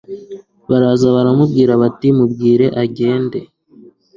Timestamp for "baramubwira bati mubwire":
1.15-2.67